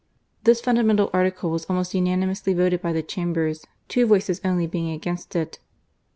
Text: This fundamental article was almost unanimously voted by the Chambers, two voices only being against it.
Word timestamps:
This 0.45 0.61
fundamental 0.61 1.11
article 1.13 1.51
was 1.51 1.65
almost 1.65 1.93
unanimously 1.93 2.55
voted 2.55 2.81
by 2.81 2.91
the 2.91 3.03
Chambers, 3.03 3.67
two 3.87 4.07
voices 4.07 4.41
only 4.43 4.65
being 4.65 4.89
against 4.89 5.35
it. 5.35 5.59